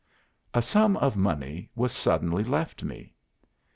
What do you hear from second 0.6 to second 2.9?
sum of money was suddenly left